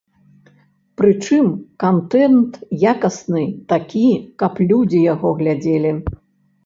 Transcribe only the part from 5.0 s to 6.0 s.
яго глядзелі?